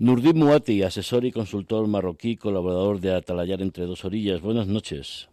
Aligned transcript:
Nurdin 0.00 0.38
Muati, 0.38 0.84
asesor 0.84 1.24
y 1.24 1.32
consultor 1.32 1.88
marroquí, 1.88 2.36
colaborador 2.36 3.00
de 3.00 3.12
Atalayar 3.16 3.60
entre 3.62 3.84
dos 3.84 4.04
orillas. 4.04 4.40
Buenas 4.40 4.68
noches. 4.68 5.28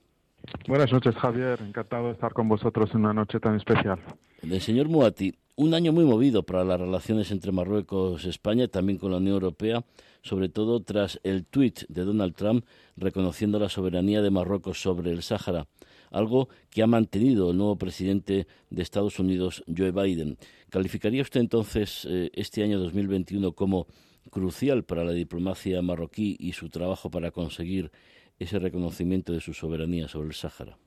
Buenas 0.67 0.91
noches, 0.91 1.13
Javier. 1.13 1.59
Encantado 1.61 2.07
de 2.07 2.13
estar 2.13 2.33
con 2.33 2.49
vosotros 2.49 2.89
en 2.95 3.01
una 3.01 3.13
noche 3.13 3.39
tan 3.39 3.55
especial. 3.57 3.99
El 4.41 4.59
señor 4.61 4.89
Muati, 4.89 5.35
un 5.55 5.75
año 5.75 5.93
muy 5.93 6.03
movido 6.03 6.41
para 6.41 6.63
las 6.63 6.79
relaciones 6.79 7.29
entre 7.29 7.51
Marruecos 7.51 8.25
y 8.25 8.29
España, 8.29 8.67
también 8.67 8.97
con 8.97 9.11
la 9.11 9.17
Unión 9.17 9.35
Europea, 9.35 9.83
sobre 10.23 10.49
todo 10.49 10.81
tras 10.81 11.19
el 11.23 11.45
tuit 11.45 11.81
de 11.87 12.03
Donald 12.03 12.33
Trump 12.33 12.65
reconociendo 12.97 13.59
la 13.59 13.69
soberanía 13.69 14.23
de 14.23 14.31
Marruecos 14.31 14.81
sobre 14.81 15.11
el 15.11 15.21
Sáhara, 15.21 15.67
algo 16.09 16.49
que 16.71 16.81
ha 16.81 16.87
mantenido 16.87 17.51
el 17.51 17.57
nuevo 17.57 17.75
presidente 17.75 18.47
de 18.71 18.81
Estados 18.81 19.19
Unidos, 19.19 19.63
Joe 19.67 19.91
Biden. 19.91 20.39
¿Calificaría 20.71 21.21
usted 21.21 21.39
entonces 21.39 22.07
eh, 22.09 22.31
este 22.33 22.63
año 22.63 22.79
2021 22.79 23.51
como 23.51 23.85
crucial 24.31 24.83
para 24.83 25.03
la 25.03 25.11
diplomacia 25.11 25.81
marroquí 25.81 26.35
y 26.39 26.53
su 26.53 26.69
trabajo 26.69 27.09
para 27.09 27.31
conseguir 27.31 27.91
ese 28.39 28.59
reconocimiento 28.59 29.33
de 29.33 29.39
su 29.39 29.53
soberanía 29.53 30.07
sobre 30.07 30.27
el 30.27 30.33
Sáhara? 30.33 30.77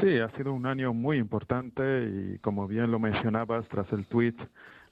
Sí, 0.00 0.18
ha 0.18 0.28
sido 0.30 0.52
un 0.52 0.66
año 0.66 0.92
muy 0.92 1.18
importante 1.18 1.82
y 2.04 2.38
como 2.38 2.66
bien 2.66 2.90
lo 2.90 2.98
mencionabas 2.98 3.68
tras 3.68 3.92
el 3.92 4.06
tuit 4.06 4.36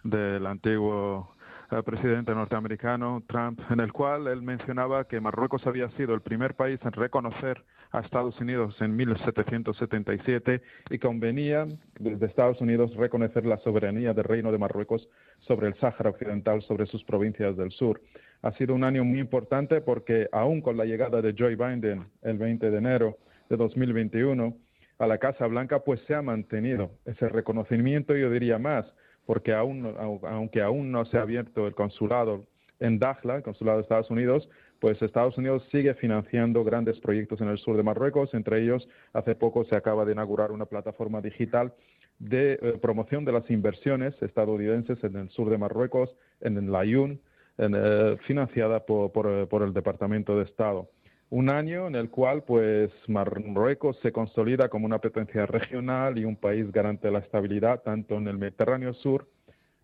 del 0.04 0.46
antiguo 0.46 1.34
eh, 1.70 1.82
presidente 1.82 2.34
norteamericano 2.34 3.22
Trump, 3.26 3.60
en 3.70 3.80
el 3.80 3.92
cual 3.92 4.28
él 4.28 4.42
mencionaba 4.42 5.04
que 5.04 5.20
Marruecos 5.20 5.66
había 5.66 5.88
sido 5.90 6.14
el 6.14 6.20
primer 6.20 6.54
país 6.54 6.78
en 6.84 6.92
reconocer 6.92 7.64
a 7.92 8.00
Estados 8.00 8.40
Unidos 8.40 8.74
en 8.80 8.96
1777 8.96 10.62
y 10.90 10.98
convenía 10.98 11.66
desde 11.98 12.26
Estados 12.26 12.60
Unidos 12.60 12.94
reconocer 12.96 13.44
la 13.44 13.58
soberanía 13.58 14.14
del 14.14 14.24
Reino 14.24 14.50
de 14.50 14.58
Marruecos 14.58 15.08
sobre 15.40 15.68
el 15.68 15.74
Sáhara 15.74 16.10
Occidental, 16.10 16.62
sobre 16.62 16.86
sus 16.86 17.04
provincias 17.04 17.56
del 17.56 17.70
sur. 17.70 18.00
Ha 18.40 18.52
sido 18.52 18.74
un 18.74 18.84
año 18.84 19.04
muy 19.04 19.20
importante 19.20 19.82
porque 19.82 20.28
aún 20.32 20.62
con 20.62 20.76
la 20.76 20.86
llegada 20.86 21.20
de 21.20 21.34
Joe 21.38 21.54
Biden 21.54 22.06
el 22.22 22.38
20 22.38 22.70
de 22.70 22.78
enero 22.78 23.18
de 23.50 23.56
2021, 23.56 24.56
a 24.98 25.06
la 25.06 25.18
Casa 25.18 25.46
Blanca, 25.46 25.80
pues 25.80 26.00
se 26.06 26.14
ha 26.14 26.22
mantenido 26.22 26.92
ese 27.04 27.28
reconocimiento, 27.28 28.16
yo 28.16 28.30
diría 28.30 28.58
más, 28.58 28.86
porque 29.26 29.52
aún, 29.52 29.94
aunque 30.22 30.62
aún 30.62 30.92
no 30.92 31.04
se 31.06 31.18
ha 31.18 31.22
abierto 31.22 31.66
el 31.66 31.74
consulado 31.74 32.46
en 32.80 32.98
Dakhla, 32.98 33.36
el 33.36 33.42
consulado 33.42 33.78
de 33.78 33.82
Estados 33.82 34.10
Unidos, 34.10 34.48
pues 34.82 35.00
Estados 35.00 35.38
Unidos 35.38 35.62
sigue 35.70 35.94
financiando 35.94 36.64
grandes 36.64 36.98
proyectos 36.98 37.40
en 37.40 37.48
el 37.48 37.58
sur 37.58 37.76
de 37.76 37.84
Marruecos. 37.84 38.34
Entre 38.34 38.60
ellos, 38.60 38.88
hace 39.12 39.36
poco 39.36 39.64
se 39.64 39.76
acaba 39.76 40.04
de 40.04 40.10
inaugurar 40.10 40.50
una 40.50 40.66
plataforma 40.66 41.20
digital 41.20 41.72
de 42.18 42.54
eh, 42.54 42.78
promoción 42.82 43.24
de 43.24 43.30
las 43.30 43.48
inversiones 43.48 44.20
estadounidenses 44.20 44.98
en 45.04 45.14
el 45.14 45.30
sur 45.30 45.50
de 45.50 45.56
Marruecos, 45.56 46.10
en 46.40 46.56
el 46.56 46.72
Layún, 46.72 47.20
eh, 47.58 48.16
financiada 48.26 48.84
por, 48.84 49.12
por 49.12 49.62
el 49.62 49.72
Departamento 49.72 50.36
de 50.36 50.44
Estado 50.44 50.88
un 51.30 51.48
año 51.48 51.86
en 51.86 51.94
el 51.94 52.10
cual 52.10 52.42
pues 52.42 52.90
Marruecos 53.06 53.96
se 54.02 54.12
consolida 54.12 54.68
como 54.68 54.84
una 54.84 54.98
potencia 54.98 55.46
regional 55.46 56.18
y 56.18 56.24
un 56.24 56.36
país 56.36 56.70
garante 56.72 57.06
de 57.06 57.12
la 57.12 57.20
estabilidad 57.20 57.82
tanto 57.82 58.16
en 58.16 58.26
el 58.26 58.36
Mediterráneo 58.36 58.92
Sur 58.94 59.28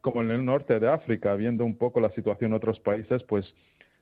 como 0.00 0.20
en 0.22 0.30
el 0.30 0.44
norte 0.44 0.78
de 0.78 0.88
África, 0.88 1.34
viendo 1.36 1.64
un 1.64 1.76
poco 1.76 2.00
la 2.00 2.10
situación 2.10 2.50
en 2.50 2.56
otros 2.56 2.78
países, 2.80 3.22
pues 3.22 3.46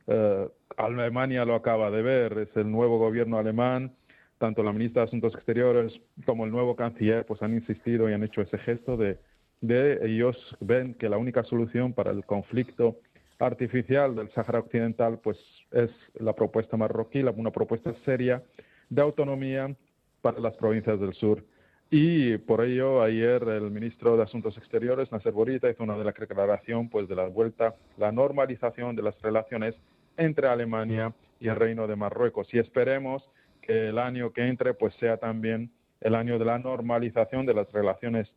eh, 0.07 0.49
Alemania 0.77 1.45
lo 1.45 1.55
acaba 1.55 1.91
de 1.91 2.03
ver, 2.03 2.39
es 2.39 2.57
el 2.57 2.71
nuevo 2.71 2.99
gobierno 2.99 3.39
alemán, 3.39 3.95
tanto 4.39 4.63
la 4.63 4.73
ministra 4.73 5.03
de 5.03 5.09
Asuntos 5.09 5.35
Exteriores 5.35 5.93
como 6.25 6.45
el 6.45 6.51
nuevo 6.51 6.77
canciller 6.77 7.25
pues 7.27 7.43
han 7.43 7.55
insistido 7.55 8.09
y 8.09 8.13
han 8.13 8.23
hecho 8.23 8.43
ese 8.43 8.59
gesto 8.59 8.97
de, 8.97 9.19
de 9.61 9.99
ellos 10.03 10.37
ven 10.61 10.95
que 10.95 11.09
la 11.09 11.19
única 11.19 11.43
solución 11.45 11.93
para 11.93 12.11
el 12.11 12.25
conflicto 12.25 12.97
artificial 13.39 14.15
del 14.15 14.31
Sáhara 14.33 14.61
Occidental, 14.61 15.19
pues 15.23 15.39
es 15.71 15.91
la 16.15 16.35
propuesta 16.35 16.77
marroquí, 16.77 17.23
una 17.23 17.51
propuesta 17.51 17.95
seria 18.05 18.43
de 18.89 19.03
autonomía 19.03 19.75
para 20.23 20.41
las 20.41 20.55
provincias 20.55 21.01
del 21.01 21.15
sur. 21.15 21.45
Y 21.91 22.39
por 22.39 22.65
ello, 22.65 23.03
ayer 23.03 23.43
el 23.45 23.71
ministro 23.71 24.17
de 24.17 24.25
Asuntos 24.25 24.57
Exteriores, 24.57 25.13
Nasser 25.13 25.33
Borita, 25.33 25.71
hizo 25.71 25.85
una 25.85 25.97
de 25.97 26.05
la 26.05 26.13
declaración 26.13 26.89
pues, 26.89 27.09
de 27.09 27.15
la 27.15 27.29
vuelta, 27.29 27.77
la 27.97 28.11
normalización 28.11 28.97
de 28.97 29.03
las 29.03 29.21
relaciones 29.23 29.75
entre 30.17 30.49
Alemania 30.49 31.13
y 31.41 31.49
el 31.49 31.57
Reino 31.57 31.87
de 31.87 31.97
Marruecos. 31.97 32.53
Y 32.53 32.59
esperemos 32.59 33.23
que 33.63 33.89
el 33.89 33.99
año 33.99 34.33
que 34.33 34.47
entre 34.47 34.75
pues, 34.75 34.95
sea 34.97 35.17
también 35.17 35.71
el 36.01 36.15
año 36.15 36.39
de 36.39 36.45
la 36.45 36.59
normalización 36.59 37.47
de 37.47 37.55
las 37.55 37.71
relaciones, 37.73 38.29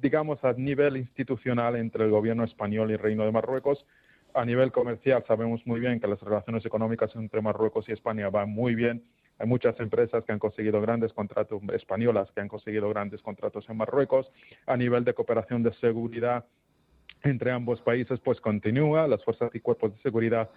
digamos, 0.00 0.42
a 0.44 0.52
nivel 0.54 0.96
institucional 0.96 1.76
entre 1.76 2.04
el 2.04 2.10
gobierno 2.10 2.44
español 2.44 2.90
y 2.90 2.94
el 2.94 2.98
Reino 2.98 3.24
de 3.24 3.32
Marruecos, 3.32 3.86
a 4.34 4.44
nivel 4.44 4.72
comercial 4.72 5.24
sabemos 5.26 5.66
muy 5.66 5.80
bien 5.80 6.00
que 6.00 6.06
las 6.06 6.20
relaciones 6.20 6.64
económicas 6.64 7.14
entre 7.16 7.40
Marruecos 7.40 7.88
y 7.88 7.92
España 7.92 8.28
van 8.30 8.50
muy 8.50 8.74
bien. 8.74 9.04
Hay 9.38 9.46
muchas 9.46 9.78
empresas 9.80 10.24
que 10.24 10.32
han 10.32 10.38
conseguido 10.38 10.80
grandes 10.80 11.12
contratos, 11.12 11.62
españolas 11.72 12.30
que 12.32 12.40
han 12.40 12.48
conseguido 12.48 12.88
grandes 12.88 13.22
contratos 13.22 13.68
en 13.68 13.76
Marruecos. 13.76 14.30
A 14.66 14.76
nivel 14.76 15.04
de 15.04 15.14
cooperación 15.14 15.62
de 15.62 15.72
seguridad 15.74 16.44
entre 17.22 17.50
ambos 17.50 17.80
países, 17.80 18.20
pues 18.20 18.40
continúa. 18.40 19.08
Las 19.08 19.24
fuerzas 19.24 19.50
y 19.54 19.60
cuerpos 19.60 19.94
de 19.94 20.02
seguridad, 20.02 20.50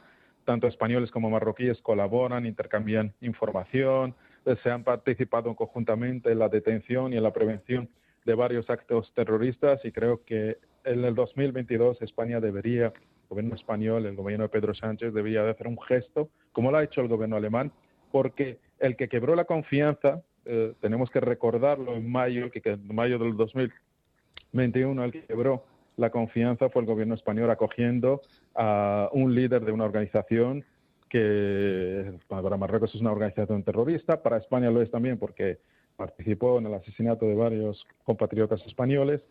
tanto 0.46 0.68
españoles 0.68 1.12
como 1.12 1.30
marroquíes, 1.30 1.82
colaboran, 1.82 2.46
intercambian 2.46 3.14
información, 3.22 4.16
se 4.64 4.72
han 4.72 4.84
participado 4.84 5.56
conjuntamente 5.56 6.32
en 6.32 6.40
la 6.40 6.50
detención 6.50 7.14
y 7.14 7.18
en 7.18 7.24
la 7.24 7.34
prevención 7.34 7.90
de 8.26 8.34
varios 8.34 8.70
actos 8.70 9.12
terroristas 9.14 9.84
y 9.84 9.92
creo 9.92 10.24
que 10.26 10.58
en 10.84 11.04
el 11.04 11.16
2022 11.16 12.02
España 12.02 12.40
debería 12.40 12.92
gobierno 13.32 13.56
español, 13.56 14.06
el 14.06 14.16
gobierno 14.16 14.44
de 14.44 14.50
Pedro 14.50 14.74
Sánchez, 14.74 15.14
debería 15.14 15.44
de 15.44 15.52
hacer 15.52 15.68
un 15.68 15.80
gesto, 15.82 16.30
como 16.52 16.70
lo 16.70 16.78
ha 16.78 16.84
hecho 16.84 17.00
el 17.00 17.08
gobierno 17.08 17.38
alemán, 17.38 17.72
porque 18.12 18.60
el 18.80 18.98
que 18.98 19.08
quebró 19.08 19.36
la 19.36 19.46
confianza, 19.46 20.22
eh, 20.44 20.74
tenemos 20.82 21.10
que 21.10 21.22
recordarlo 21.22 21.96
en 21.96 22.12
mayo, 22.12 22.52
que, 22.52 22.62
en 22.66 22.94
mayo 22.94 23.18
del 23.20 23.38
2021 23.38 25.04
el 25.06 25.12
que 25.14 25.24
quebró 25.24 25.64
la 25.98 26.10
confianza 26.10 26.70
fue 26.70 26.82
el 26.82 26.88
gobierno 26.88 27.16
español 27.16 27.50
acogiendo 27.50 28.22
a 28.56 29.10
un 29.14 29.36
líder 29.36 29.66
de 29.66 29.72
una 29.72 29.86
organización 29.86 30.66
que 31.10 32.14
para 32.28 32.56
Marruecos 32.58 32.96
es 32.96 33.02
una 33.02 33.12
organización 33.12 33.64
terrorista, 33.64 34.24
para 34.24 34.38
España 34.38 34.72
lo 34.72 34.82
es 34.82 34.90
también 34.90 35.18
porque 35.18 35.60
participó 35.98 36.58
en 36.58 36.68
el 36.68 36.74
asesinato 36.74 37.26
de 37.26 37.36
varios 37.36 37.86
compatriotas 38.04 38.66
españoles 38.66 39.22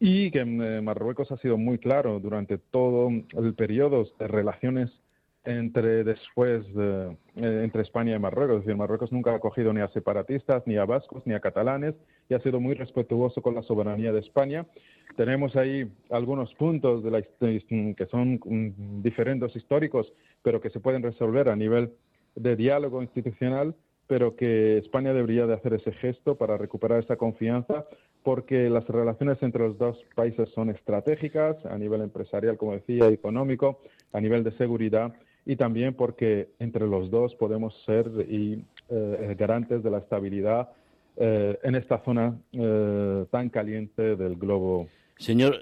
y 0.00 0.30
que 0.30 0.40
eh, 0.40 0.80
Marruecos 0.82 1.32
ha 1.32 1.38
sido 1.38 1.56
muy 1.56 1.78
claro 1.78 2.20
durante 2.20 2.58
todo 2.58 3.08
el 3.08 3.54
periodo 3.54 4.04
de 4.18 4.28
relaciones 4.28 4.90
entre 5.44 6.04
después 6.04 6.62
de, 6.74 7.16
eh, 7.36 7.60
entre 7.64 7.82
España 7.82 8.16
y 8.16 8.18
Marruecos. 8.18 8.56
Es 8.56 8.64
decir, 8.64 8.76
Marruecos 8.76 9.12
nunca 9.12 9.32
ha 9.32 9.36
acogido 9.36 9.72
ni 9.72 9.80
a 9.80 9.88
separatistas, 9.88 10.66
ni 10.66 10.76
a 10.76 10.84
vascos, 10.84 11.26
ni 11.26 11.34
a 11.34 11.40
catalanes 11.40 11.94
y 12.28 12.34
ha 12.34 12.40
sido 12.40 12.60
muy 12.60 12.74
respetuoso 12.74 13.42
con 13.42 13.54
la 13.54 13.62
soberanía 13.62 14.12
de 14.12 14.20
España. 14.20 14.66
Tenemos 15.16 15.54
ahí 15.56 15.90
algunos 16.10 16.54
puntos 16.54 17.02
de 17.04 17.10
la, 17.10 17.22
que 17.22 18.06
son 18.10 18.40
mm, 18.44 19.02
diferentes 19.02 19.54
históricos, 19.54 20.12
pero 20.42 20.60
que 20.60 20.70
se 20.70 20.80
pueden 20.80 21.02
resolver 21.02 21.48
a 21.48 21.56
nivel 21.56 21.92
de 22.34 22.56
diálogo 22.56 23.02
institucional 23.02 23.74
pero 24.06 24.36
que 24.36 24.78
España 24.78 25.12
debería 25.12 25.46
de 25.46 25.54
hacer 25.54 25.74
ese 25.74 25.92
gesto 25.92 26.36
para 26.36 26.58
recuperar 26.58 27.02
esa 27.02 27.16
confianza, 27.16 27.86
porque 28.22 28.68
las 28.70 28.86
relaciones 28.86 29.42
entre 29.42 29.66
los 29.66 29.78
dos 29.78 29.98
países 30.14 30.48
son 30.50 30.70
estratégicas 30.70 31.56
a 31.66 31.78
nivel 31.78 32.02
empresarial, 32.02 32.56
como 32.56 32.72
decía, 32.72 33.08
económico, 33.08 33.80
a 34.12 34.20
nivel 34.20 34.44
de 34.44 34.52
seguridad 34.52 35.14
y 35.46 35.56
también 35.56 35.94
porque 35.94 36.48
entre 36.58 36.86
los 36.86 37.10
dos 37.10 37.34
podemos 37.34 37.74
ser 37.84 38.06
y, 38.28 38.62
eh, 38.88 39.34
garantes 39.38 39.82
de 39.82 39.90
la 39.90 39.98
estabilidad 39.98 40.70
eh, 41.16 41.58
en 41.62 41.74
esta 41.74 41.98
zona 42.04 42.38
eh, 42.52 43.24
tan 43.30 43.48
caliente 43.48 44.16
del 44.16 44.36
globo 44.36 44.88
Señor, 45.16 45.60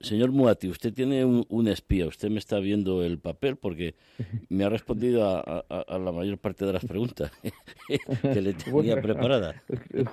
señor 0.00 0.32
Muati, 0.32 0.68
usted 0.68 0.92
tiene 0.94 1.24
un, 1.24 1.68
espía, 1.68 2.06
usted 2.06 2.30
me 2.30 2.38
está 2.38 2.58
viendo 2.60 3.04
el 3.04 3.18
papel 3.18 3.56
porque 3.56 3.94
me 4.48 4.64
ha 4.64 4.70
respondido 4.70 5.22
a, 5.26 5.64
la 5.98 6.12
mayor 6.12 6.38
parte 6.38 6.64
de 6.64 6.72
las 6.72 6.84
preguntas 6.84 7.30
que 8.22 8.40
le 8.40 8.54
tenía 8.54 9.00
preparada. 9.00 9.62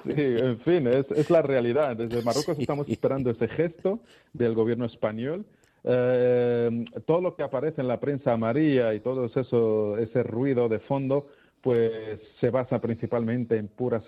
Sí, 0.03 0.13
en 0.15 0.59
fin, 0.59 0.87
es, 0.87 1.29
la 1.29 1.41
realidad. 1.41 1.95
Desde 1.95 2.21
Marruecos 2.23 2.59
estamos 2.59 2.89
esperando 2.89 3.31
ese 3.31 3.47
gesto 3.47 4.01
del 4.33 4.53
gobierno 4.53 4.85
español. 4.85 5.45
Eh, 5.89 6.85
todo 7.05 7.21
lo 7.21 7.35
que 7.35 7.43
aparece 7.43 7.79
en 7.79 7.87
la 7.87 7.99
prensa 7.99 8.33
amarilla 8.33 8.93
y 8.93 8.99
todo 8.99 9.25
eso, 9.25 9.97
ese 9.97 10.21
ruido 10.21 10.67
de 10.67 10.79
fondo, 10.79 11.27
pues 11.61 12.19
se 12.41 12.49
basa 12.49 12.79
principalmente 12.81 13.57
en 13.57 13.69
puras 13.69 14.03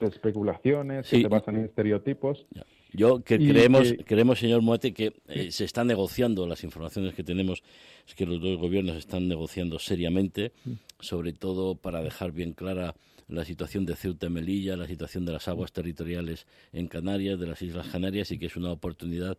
especulaciones, 0.00 1.06
se 1.06 1.26
basan 1.26 1.56
en 1.56 1.64
estereotipos. 1.64 2.46
Yo 2.92 3.22
que 3.22 3.38
creemos, 3.38 3.94
creemos, 4.04 4.38
señor 4.38 4.62
Muete, 4.62 4.92
que 4.92 5.14
eh, 5.28 5.50
se 5.50 5.64
están 5.64 5.86
negociando, 5.86 6.46
las 6.46 6.62
informaciones 6.62 7.14
que 7.14 7.24
tenemos 7.24 7.62
es 8.06 8.14
que 8.14 8.26
los 8.26 8.40
dos 8.40 8.58
gobiernos 8.58 8.96
están 8.96 9.28
negociando 9.28 9.78
seriamente, 9.78 10.52
sobre 11.00 11.32
todo 11.32 11.74
para 11.74 12.02
dejar 12.02 12.32
bien 12.32 12.52
clara 12.52 12.94
la 13.28 13.44
situación 13.44 13.84
de 13.84 13.94
Ceuta 13.94 14.26
y 14.26 14.30
Melilla, 14.30 14.76
la 14.76 14.86
situación 14.86 15.24
de 15.26 15.32
las 15.32 15.48
aguas 15.48 15.72
territoriales 15.72 16.46
en 16.72 16.86
Canarias, 16.86 17.38
de 17.38 17.46
las 17.46 17.60
Islas 17.60 17.88
Canarias, 17.88 18.30
y 18.30 18.38
que 18.38 18.46
es 18.46 18.56
una 18.56 18.72
oportunidad 18.72 19.36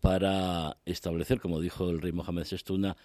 para 0.00 0.76
establecer, 0.86 1.40
como 1.40 1.60
dijo 1.60 1.90
el 1.90 2.00
rey 2.00 2.12
Mohamed 2.12 2.46
VI, 2.50 2.74
una 2.74 2.96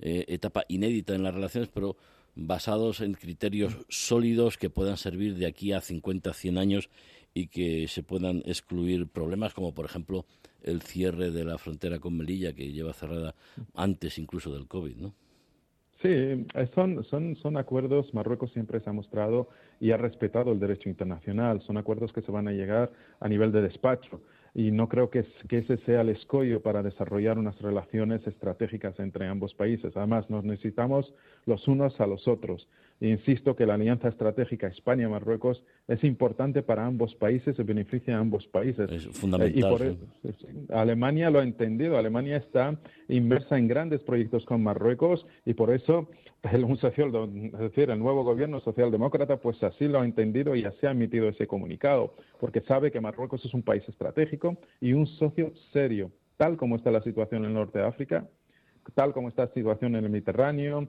eh, 0.00 0.24
etapa 0.28 0.64
inédita 0.68 1.14
en 1.14 1.22
las 1.22 1.34
relaciones, 1.34 1.70
pero 1.72 1.96
basados 2.34 3.00
en 3.00 3.14
criterios 3.14 3.76
sólidos 3.88 4.58
que 4.58 4.70
puedan 4.70 4.96
servir 4.96 5.34
de 5.34 5.46
aquí 5.46 5.72
a 5.72 5.80
50, 5.80 6.32
100 6.32 6.58
años 6.58 6.88
y 7.34 7.48
que 7.48 7.88
se 7.88 8.02
puedan 8.02 8.42
excluir 8.46 9.08
problemas 9.08 9.54
como, 9.54 9.74
por 9.74 9.84
ejemplo, 9.84 10.24
el 10.62 10.82
cierre 10.82 11.30
de 11.30 11.44
la 11.44 11.58
frontera 11.58 11.98
con 11.98 12.16
Melilla, 12.16 12.52
que 12.52 12.72
lleva 12.72 12.92
cerrada 12.92 13.34
antes 13.74 14.18
incluso 14.18 14.52
del 14.52 14.66
COVID, 14.66 14.96
¿no? 14.96 15.14
Sí, 16.00 16.08
eh, 16.10 16.46
son, 16.76 17.02
son, 17.04 17.34
son 17.36 17.56
acuerdos, 17.56 18.14
Marruecos 18.14 18.52
siempre 18.52 18.78
se 18.78 18.88
ha 18.88 18.92
mostrado 18.92 19.48
y 19.80 19.90
ha 19.90 19.96
respetado 19.96 20.52
el 20.52 20.60
derecho 20.60 20.88
internacional, 20.88 21.60
son 21.62 21.76
acuerdos 21.76 22.12
que 22.12 22.22
se 22.22 22.30
van 22.30 22.46
a 22.46 22.52
llegar 22.52 22.92
a 23.18 23.28
nivel 23.28 23.50
de 23.50 23.62
despacho 23.62 24.20
y 24.58 24.72
no 24.72 24.88
creo 24.88 25.08
que, 25.08 25.24
ese 25.50 25.76
sea 25.86 26.00
el 26.00 26.08
escollo 26.08 26.60
para 26.60 26.82
desarrollar 26.82 27.38
unas 27.38 27.62
relaciones 27.62 28.26
estratégicas 28.26 28.98
entre 28.98 29.28
ambos 29.28 29.54
países. 29.54 29.96
Además, 29.96 30.28
nos 30.30 30.42
necesitamos 30.42 31.14
los 31.46 31.68
unos 31.68 32.00
a 32.00 32.08
los 32.08 32.26
otros. 32.26 32.66
E 33.00 33.08
insisto 33.08 33.54
que 33.54 33.64
la 33.64 33.74
alianza 33.74 34.08
estratégica 34.08 34.66
España-Marruecos 34.66 35.62
es 35.86 36.02
importante 36.02 36.62
para 36.62 36.84
ambos 36.84 37.14
países 37.14 37.56
y 37.58 37.62
beneficia 37.62 38.16
a 38.16 38.20
ambos 38.20 38.46
países. 38.48 38.90
Es 38.90 39.06
fundamental. 39.16 39.96
y 40.22 40.72
Alemania 40.72 41.30
lo 41.30 41.38
ha 41.38 41.44
entendido. 41.44 41.96
Alemania 41.96 42.38
está 42.38 42.76
inmersa 43.08 43.56
en 43.56 43.68
grandes 43.68 44.00
proyectos 44.00 44.44
con 44.44 44.62
Marruecos 44.62 45.26
y 45.44 45.54
por 45.54 45.72
eso 45.72 46.08
el, 46.42 46.64
un 46.64 46.76
social, 46.76 47.12
es 47.52 47.58
decir, 47.58 47.90
el 47.90 47.98
nuevo 47.98 48.24
gobierno 48.24 48.60
socialdemócrata, 48.60 49.36
pues 49.36 49.62
así 49.62 49.86
lo 49.86 50.00
ha 50.00 50.04
entendido 50.04 50.54
y 50.54 50.64
así 50.64 50.86
ha 50.86 50.90
emitido 50.90 51.28
ese 51.28 51.46
comunicado, 51.46 52.14
porque 52.40 52.60
sabe 52.62 52.90
que 52.90 53.00
Marruecos 53.00 53.44
es 53.44 53.54
un 53.54 53.62
país 53.62 53.82
estratégico 53.88 54.56
y 54.80 54.92
un 54.92 55.06
socio 55.06 55.52
serio, 55.72 56.10
tal 56.36 56.56
como 56.56 56.76
está 56.76 56.90
la 56.90 57.02
situación 57.02 57.42
en 57.42 57.50
el 57.50 57.54
norte 57.54 57.78
de 57.78 57.86
África, 57.86 58.28
tal 58.94 59.12
como 59.12 59.28
está 59.28 59.46
la 59.46 59.52
situación 59.52 59.96
en 59.96 60.04
el 60.04 60.10
Mediterráneo, 60.10 60.88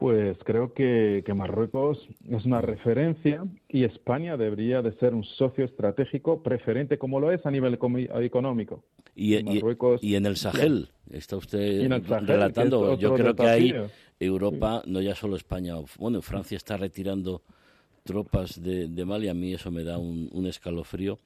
pues 0.00 0.38
creo 0.44 0.72
que, 0.72 1.22
Marruecos 1.34 2.08
es 2.30 2.46
una 2.46 2.62
referencia 2.62 3.44
y 3.68 3.84
España 3.84 4.38
debería 4.38 4.80
de 4.80 4.92
ser 4.92 5.14
un 5.14 5.24
socio 5.24 5.66
estratégico 5.66 6.42
preferente 6.42 6.96
como 6.96 7.20
lo 7.20 7.30
es 7.30 7.44
a 7.44 7.50
nivel 7.50 7.74
económico. 7.74 8.82
Y, 9.14 9.36
y, 9.36 10.14
en 10.14 10.24
el 10.24 10.36
Sahel, 10.36 10.88
está 11.12 11.36
usted 11.36 11.86
relatando, 12.22 12.98
yo 12.98 13.14
creo 13.14 13.36
que 13.36 13.46
ahí 13.46 13.74
Europa, 14.18 14.82
no 14.86 15.02
ya 15.02 15.14
solo 15.14 15.36
España, 15.36 15.74
bueno, 15.98 16.22
Francia 16.22 16.56
está 16.56 16.78
retirando 16.78 17.42
tropas 18.02 18.60
de, 18.62 18.88
de 18.88 19.04
Mali, 19.04 19.28
a 19.28 19.34
mí 19.34 19.52
eso 19.52 19.70
me 19.70 19.84
da 19.84 19.98
un, 19.98 20.30
un 20.32 20.46
escalofrío 20.46 21.18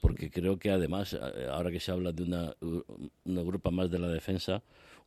porque 0.00 0.30
creo 0.30 0.58
que 0.58 0.70
además, 0.70 1.16
ahora 1.50 1.70
que 1.70 1.80
se 1.80 1.92
habla 1.92 2.10
de 2.10 2.24
una, 2.24 2.54
una 3.24 3.40
Europa 3.40 3.70
más 3.70 3.88
de 3.88 4.00
la 4.00 4.08
defensa, 4.08 4.62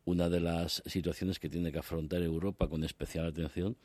una 0.10 0.28
de 0.28 0.40
las 0.40 0.82
situaciones 0.88 1.40
que 1.40 1.50
tiene 1.50 1.72
que 1.72 1.80
afrontar 1.80 2.24
Europa 2.24 2.68
con 2.68 2.84
especial 2.84 3.28
atención, 3.28 3.78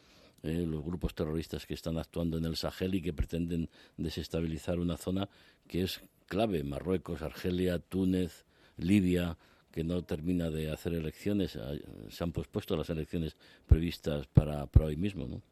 eh, 0.43 0.65
los 0.67 0.83
grupos 0.83 1.15
terroristas 1.15 1.67
que 1.67 1.75
están 1.75 1.99
actuando 1.99 2.39
en 2.39 2.47
el 2.47 2.57
Sahel 2.57 2.95
y 2.95 3.03
que 3.03 3.13
pretenden 3.13 3.69
desestabilizar 3.99 4.79
una 4.79 4.97
zona 4.97 5.29
que 5.69 5.83
es 5.83 6.03
clave, 6.27 6.65
Marruecos, 6.65 7.23
Argelia, 7.23 7.79
Túnez, 7.79 8.47
Libia, 8.79 9.37
que 9.71 9.85
no 9.85 10.03
termina 10.03 10.51
de 10.51 10.71
hacer 10.71 10.95
elecciones, 10.95 11.57
ah, 11.57 11.75
se 12.09 12.25
han 12.25 12.33
pospuesto 12.33 12.77
las 12.77 12.89
elecciones 12.89 13.37
previstas 13.67 14.27
para, 14.27 14.67
para 14.67 14.87
hoy 14.87 14.97
mismo, 14.97 15.27
¿no? 15.27 15.43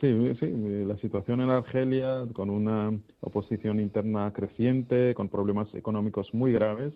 Sí, 0.00 0.34
sí, 0.38 0.46
la 0.84 0.96
situación 0.98 1.40
en 1.40 1.50
Argelia, 1.50 2.26
con 2.32 2.50
una 2.50 2.92
oposición 3.20 3.80
interna 3.80 4.32
creciente, 4.32 5.14
con 5.14 5.28
problemas 5.28 5.72
económicos 5.74 6.34
muy 6.34 6.52
graves, 6.52 6.92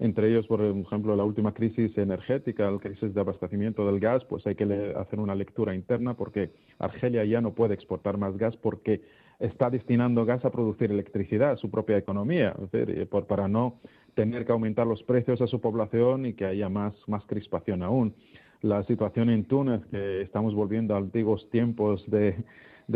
entre 0.00 0.30
ellos, 0.30 0.46
por 0.46 0.62
ejemplo, 0.62 1.14
la 1.14 1.24
última 1.24 1.52
crisis 1.52 1.96
energética, 1.98 2.70
la 2.70 2.78
crisis 2.78 3.12
de 3.12 3.20
abastecimiento 3.20 3.86
del 3.86 4.00
gas, 4.00 4.24
pues 4.24 4.46
hay 4.46 4.54
que 4.54 4.94
hacer 4.96 5.20
una 5.20 5.34
lectura 5.34 5.74
interna 5.74 6.14
porque 6.14 6.50
Argelia 6.78 7.22
ya 7.26 7.42
no 7.42 7.52
puede 7.52 7.74
exportar 7.74 8.16
más 8.16 8.36
gas 8.38 8.56
porque 8.56 9.02
está 9.38 9.68
destinando 9.68 10.24
gas 10.24 10.42
a 10.46 10.50
producir 10.50 10.90
electricidad, 10.90 11.58
su 11.58 11.70
propia 11.70 11.98
economía, 11.98 12.54
es 12.62 12.70
decir, 12.70 13.06
por, 13.08 13.26
para 13.26 13.46
no 13.46 13.78
tener 14.14 14.46
que 14.46 14.52
aumentar 14.52 14.86
los 14.86 15.02
precios 15.02 15.42
a 15.42 15.46
su 15.46 15.60
población 15.60 16.24
y 16.24 16.32
que 16.32 16.46
haya 16.46 16.70
más, 16.70 16.94
más 17.06 17.22
crispación 17.26 17.82
aún. 17.82 18.14
La 18.62 18.82
situación 18.84 19.28
en 19.28 19.44
Túnez, 19.44 19.84
que 19.90 20.22
estamos 20.22 20.54
volviendo 20.54 20.94
a 20.94 20.98
antiguos 20.98 21.48
tiempos 21.50 22.02
de, 22.10 22.36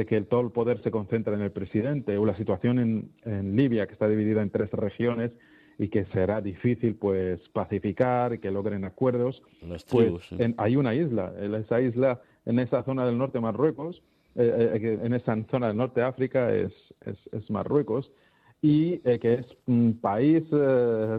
que 0.07 0.23
todo 0.23 0.41
el 0.41 0.53
poder 0.53 0.83
se 0.83 0.91
concentra 0.91 1.35
en 1.35 1.43
el 1.43 1.51
presidente, 1.51 2.17
o 2.17 2.25
la 2.25 2.37
situación 2.37 2.79
en, 2.79 3.11
en, 3.27 3.57
Libia, 3.57 3.87
que 3.87 3.93
está 3.93 4.09
dividida 4.09 4.41
en 4.41 4.49
tres 4.49 4.71
regiones 4.71 5.33
y 5.79 5.89
que 5.89 6.05
será 6.07 6.41
difícil 6.41 6.95
pues 6.95 7.41
pacificar 7.51 8.35
y 8.35 8.39
que 8.39 8.51
logren 8.51 8.85
acuerdos. 8.85 9.43
pues 9.91 10.23
hay 10.57 10.77
una 10.77 10.95
isla, 10.95 11.33
en 11.39 11.55
esa 11.55 11.81
isla, 11.81 12.21
en 12.47 12.59
esa 12.59 12.83
zona 12.85 13.07
del 13.07 13.19
norte 13.19 13.39
de 13.39 13.43
Marruecos, 13.43 14.03
eh, 14.37 14.81
eh, 14.83 14.99
en 15.03 15.15
esa 15.15 15.37
zona 15.51 15.69
del 15.69 15.77
norte 15.77 16.01
de 16.01 16.07
África 16.07 16.53
es, 16.53 16.73
es, 17.05 17.51
Marruecos, 17.51 18.11
y 18.61 19.01
eh, 19.05 19.19
que 19.21 19.35
es 19.35 19.47
un 19.67 19.99
país 20.01 20.43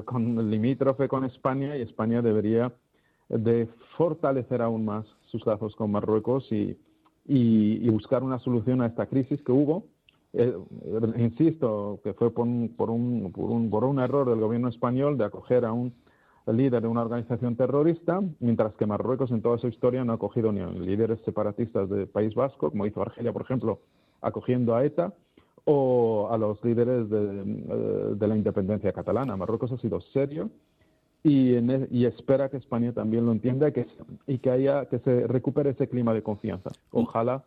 con 0.06 0.50
limítrofe 0.50 1.08
con 1.08 1.24
España 1.26 1.78
y 1.78 1.82
España 1.82 2.22
debería 2.22 2.74
de 3.30 3.68
fortalecer 3.98 4.62
aún 4.62 4.86
más 4.86 5.06
sus 5.28 5.46
lazos 5.46 5.76
con 5.76 5.92
Marruecos 5.92 6.52
y, 6.52 6.78
y, 7.26 7.88
buscar 7.90 8.24
una 8.24 8.40
solución 8.40 8.82
a 8.82 8.88
esta 8.88 9.06
crisis 9.08 9.42
que 9.42 9.52
hubo. 9.52 9.86
Eh, 10.38 10.54
insisto, 11.18 12.02
que 12.04 12.14
fue 12.14 12.30
por 12.32 12.46
un, 12.46 12.74
por, 12.76 12.90
un, 12.90 13.32
por, 13.32 13.50
un, 13.50 13.70
por 13.70 13.86
un 13.86 14.00
error 14.00 14.30
del 14.30 14.40
gobierno 14.40 14.68
español 14.68 15.18
de 15.18 15.24
acoger 15.26 15.64
a 15.64 15.72
un 15.72 15.94
líder 16.48 16.82
de 16.82 16.88
una 16.88 17.02
organización 17.02 17.56
terrorista, 17.56 18.22
mientras 18.40 18.74
que 18.76 18.86
Marruecos 18.86 19.32
en 19.32 19.42
toda 19.42 19.58
su 19.58 19.68
historia 19.68 20.04
no 20.04 20.12
ha 20.12 20.16
acogido 20.16 20.52
ni 20.52 20.60
a 20.60 20.68
líderes 20.68 21.20
separatistas 21.22 21.90
del 21.90 22.08
País 22.08 22.36
Vasco, 22.36 22.70
como 22.70 22.86
hizo 22.86 23.02
Argelia, 23.02 23.34
por 23.34 23.44
ejemplo, 23.44 23.80
acogiendo 24.22 24.76
a 24.76 24.84
ETA, 24.84 25.14
o 25.66 26.30
a 26.32 26.38
los 26.38 26.64
líderes 26.64 27.10
de, 27.10 27.42
eh, 27.42 28.16
de 28.16 28.28
la 28.28 28.38
independencia 28.38 28.94
catalana. 28.94 29.36
Marruecos 29.36 29.72
ha 29.72 29.78
sido 29.78 30.00
serio 30.00 30.52
y, 31.24 31.56
e, 31.56 31.88
y, 31.90 32.06
espera 32.06 32.50
que 32.50 32.58
España 32.58 32.94
también 32.94 33.26
lo 33.26 33.32
entienda 33.32 33.72
que, 33.72 33.88
y 34.28 34.38
que 34.38 34.52
haya 34.52 34.86
que 34.86 35.00
se 35.00 35.26
recupere 35.26 35.72
ese 35.72 35.88
clima 35.90 36.14
de 36.14 36.22
confianza. 36.22 36.70
Ojalá 36.92 37.46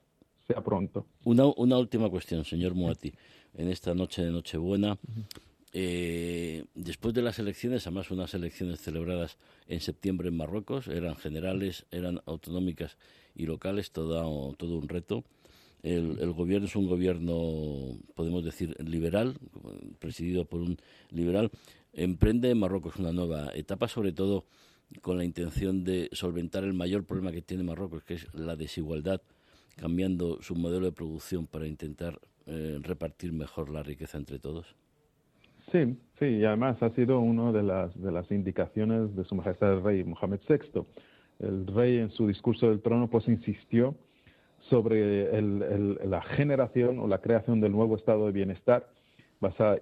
Una, 1.24 1.46
una 1.46 1.78
última 1.78 2.08
cuestión, 2.08 2.44
señor 2.44 2.74
Muati. 2.74 3.12
En 3.54 3.68
esta 3.68 3.94
noche 3.94 4.24
de 4.24 4.30
Nochebuena, 4.30 4.98
eh, 5.72 6.64
después 6.74 7.14
de 7.14 7.22
las 7.22 7.38
elecciones, 7.38 7.86
además 7.86 8.10
unas 8.10 8.34
elecciones 8.34 8.80
celebradas 8.80 9.38
en 9.66 9.80
septiembre 9.80 10.28
en 10.28 10.36
Marruecos, 10.36 10.88
eran 10.88 11.16
generales, 11.16 11.86
eran 11.90 12.20
autonómicas 12.26 12.96
y 13.34 13.46
locales, 13.46 13.90
todo, 13.90 14.54
todo 14.54 14.76
un 14.76 14.88
reto. 14.88 15.24
El, 15.82 16.18
el, 16.20 16.32
gobierno 16.32 16.66
es 16.66 16.74
un 16.76 16.88
gobierno, 16.88 17.98
podemos 18.14 18.44
decir, 18.44 18.76
liberal, 18.84 19.38
presidido 20.00 20.44
por 20.44 20.60
un 20.60 20.76
liberal 21.10 21.50
emprende 21.92 22.50
en 22.50 22.58
Marruecos 22.58 22.96
una 22.96 23.12
nueva 23.12 23.50
etapa, 23.54 23.88
sobre 23.88 24.12
todo 24.12 24.44
con 25.02 25.18
la 25.18 25.24
intención 25.24 25.84
de 25.84 26.08
solventar 26.12 26.64
el 26.64 26.72
mayor 26.72 27.04
problema 27.04 27.32
que 27.32 27.42
tiene 27.42 27.62
Marruecos, 27.62 28.04
que 28.04 28.14
es 28.14 28.34
la 28.34 28.56
desigualdad, 28.56 29.20
cambiando 29.78 30.42
su 30.42 30.54
modelo 30.54 30.86
de 30.86 30.92
producción 30.92 31.46
para 31.46 31.66
intentar 31.66 32.18
eh, 32.46 32.78
repartir 32.82 33.32
mejor 33.32 33.70
la 33.70 33.82
riqueza 33.82 34.18
entre 34.18 34.38
todos? 34.38 34.66
Sí, 35.72 35.98
sí, 36.18 36.24
y 36.26 36.44
además 36.44 36.82
ha 36.82 36.90
sido 36.90 37.20
una 37.20 37.52
de 37.52 37.62
las, 37.62 38.00
de 38.00 38.10
las 38.10 38.30
indicaciones 38.30 39.14
de 39.14 39.24
Su 39.24 39.34
Majestad 39.34 39.74
el 39.74 39.82
Rey 39.82 40.04
Mohamed 40.04 40.40
VI. 40.48 40.82
El 41.40 41.66
rey 41.66 41.98
en 41.98 42.10
su 42.10 42.26
discurso 42.26 42.68
del 42.68 42.80
trono 42.80 43.08
pues 43.08 43.28
insistió 43.28 43.94
sobre 44.70 45.40
la 45.40 46.22
generación 46.22 46.98
o 46.98 47.06
la 47.06 47.18
creación 47.18 47.60
del 47.60 47.72
nuevo 47.72 47.96
estado 47.96 48.26
de 48.26 48.32
bienestar 48.32 48.88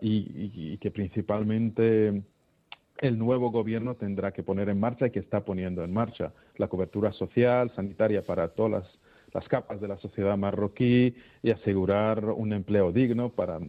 y, 0.00 0.76
que 0.78 0.90
principalmente 0.90 2.22
el 2.98 3.18
nuevo 3.18 3.50
gobierno 3.50 3.94
tendrá 3.94 4.32
que 4.32 4.42
poner 4.42 4.68
en 4.68 4.78
marcha 4.78 5.06
y 5.06 5.10
que 5.10 5.18
está 5.18 5.44
poniendo 5.44 5.82
en 5.82 5.92
marcha 5.92 6.32
la 6.56 6.68
cobertura 6.68 7.12
social, 7.12 7.70
sanitaria 7.74 8.24
para 8.24 8.48
todas 8.48 8.72
las, 8.72 8.98
capas 9.49 9.80
de 9.80 9.88
la 9.88 9.99
sociedad 9.99 10.37
marroquí 10.37 11.14
y 11.42 11.50
asegurar 11.50 12.25
un 12.25 12.52
empleo 12.52 12.92
digno 12.92 13.30
para, 13.30 13.61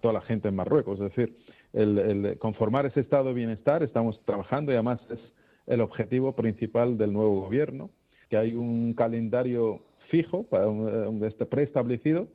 toda 0.00 0.14
la 0.14 0.20
gente 0.22 0.48
en 0.48 0.56
Marruecos. 0.56 1.00
Es 1.00 1.14
decir, 1.14 1.36
el, 1.72 2.38
conformar 2.38 2.86
ese 2.86 3.00
estado 3.00 3.26
de 3.26 3.34
bienestar 3.34 3.82
estamos 3.82 4.20
trabajando 4.24 4.72
y 4.72 4.74
además 4.74 5.00
es 5.10 5.20
el 5.66 5.80
objetivo 5.80 6.34
principal 6.34 6.98
del 6.98 7.12
nuevo 7.12 7.42
gobierno, 7.42 7.90
que 8.28 8.36
hay 8.36 8.54
un 8.54 8.94
calendario 8.94 9.80
fijo, 10.08 10.44
para 10.44 10.68
un, 10.68 11.22
este 11.24 11.46
preestablecido, 11.46 12.26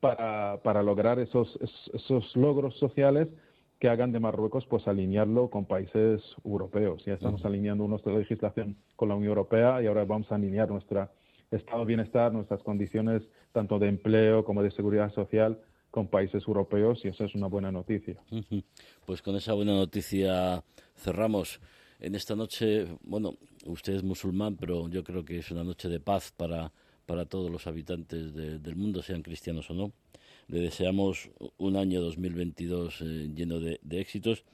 para, 0.00 0.60
para 0.62 0.82
lograr 0.82 1.18
esos, 1.18 1.58
esos 1.94 2.36
logros 2.36 2.76
sociales 2.78 3.28
que 3.78 3.88
hagan 3.88 4.12
de 4.12 4.20
Marruecos 4.20 4.66
pues 4.66 4.86
alinearlo 4.88 5.50
con 5.50 5.66
países 5.66 6.22
europeos. 6.44 7.04
Ya 7.04 7.14
estamos 7.14 7.44
alineando 7.44 7.86
nuestra 7.86 8.12
legislación 8.12 8.76
con 8.96 9.08
la 9.08 9.14
Unión 9.14 9.30
Europea 9.30 9.82
y 9.82 9.86
ahora 9.86 10.04
vamos 10.04 10.30
a 10.32 10.36
alinear 10.36 10.70
nuestro 10.70 11.08
estado 11.50 11.80
de 11.80 11.86
bienestar, 11.86 12.32
nuestras 12.32 12.62
condiciones 12.62 13.22
tanto 13.52 13.78
de 13.78 13.88
empleo 13.88 14.44
como 14.44 14.62
de 14.62 14.70
seguridad 14.70 15.12
social 15.12 15.60
con 15.90 16.08
países 16.08 16.44
europeos 16.46 17.00
y 17.04 17.08
eso 17.08 17.24
es 17.24 17.34
una 17.34 17.46
buena 17.46 17.72
noticia. 17.72 18.20
Pues 19.06 19.22
con 19.22 19.36
esa 19.36 19.54
buena 19.54 19.72
noticia 19.72 20.62
cerramos. 20.94 21.60
en 22.00 22.14
esta 22.14 22.36
noche, 22.36 22.86
bueno, 23.02 23.38
usted 23.64 23.94
es 23.94 24.02
musulmán, 24.02 24.56
pero 24.56 24.88
yo 24.88 25.02
creo 25.02 25.24
que 25.24 25.38
es 25.38 25.50
una 25.50 25.64
noche 25.64 25.88
de 25.88 25.98
paz 25.98 26.32
para, 26.36 26.70
para 27.06 27.24
todos 27.24 27.50
los 27.50 27.66
habitantes 27.66 28.34
del 28.34 28.76
mundo, 28.76 29.02
sean 29.02 29.22
cristianos 29.22 29.70
o 29.70 29.74
no. 29.74 29.92
Le 30.48 30.60
deseamos 30.60 31.30
un 31.56 31.76
año 31.76 32.02
2022 32.02 33.00
eh, 33.00 33.04
lleno 33.34 33.58
de, 33.58 33.80
éxitos 33.90 34.44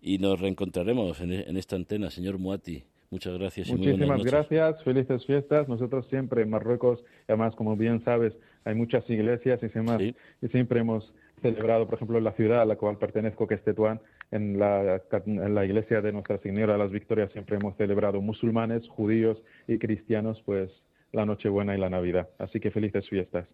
y 0.00 0.18
nos 0.18 0.40
reencontraremos 0.40 1.20
en, 1.20 1.32
en, 1.32 1.56
esta 1.56 1.76
antena, 1.76 2.10
señor 2.10 2.38
Muati. 2.38 2.84
Muchas 3.10 3.38
gracias. 3.38 3.68
Y 3.68 3.72
Muchísimas 3.72 4.22
gracias, 4.24 4.82
felices 4.82 5.24
fiestas. 5.26 5.68
Nosotros 5.68 6.06
siempre 6.08 6.42
en 6.42 6.50
Marruecos, 6.50 7.02
además, 7.28 7.54
como 7.54 7.76
bien 7.76 8.02
sabes, 8.04 8.32
hay 8.64 8.74
muchas 8.74 9.08
iglesias 9.08 9.60
y, 9.62 10.14
y 10.44 10.48
siempre 10.48 10.80
hemos 10.80 11.12
celebrado, 11.42 11.86
por 11.86 11.94
ejemplo, 11.94 12.18
en 12.18 12.24
la 12.24 12.32
ciudad 12.32 12.62
a 12.62 12.64
la 12.64 12.76
cual 12.76 12.98
pertenezco, 12.98 13.46
que 13.46 13.54
es 13.54 13.62
Tetuán, 13.62 14.00
en 14.30 14.58
la, 14.58 15.02
en 15.26 15.54
la 15.54 15.64
iglesia 15.64 16.00
de 16.00 16.12
Nuestra 16.12 16.38
Señora 16.38 16.72
de 16.72 16.78
las 16.78 16.90
Victorias 16.90 17.30
siempre 17.32 17.56
hemos 17.56 17.76
celebrado 17.76 18.20
musulmanes, 18.20 18.88
judíos 18.88 19.38
y 19.68 19.78
cristianos, 19.78 20.42
pues 20.44 20.70
la 21.12 21.24
Nochebuena 21.24 21.74
y 21.74 21.78
la 21.78 21.88
Navidad. 21.88 22.28
Así 22.38 22.60
que 22.60 22.70
felices 22.70 23.08
fiestas. 23.08 23.46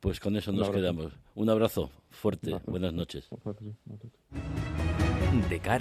Pues 0.00 0.20
con 0.20 0.36
eso 0.36 0.52
nos 0.52 0.70
quedamos. 0.70 1.12
Un 1.34 1.50
abrazo 1.50 1.90
fuerte. 2.10 2.52
Buenas 2.66 2.92
noches. 2.92 3.28
De 5.48 5.58
cara 5.58 5.70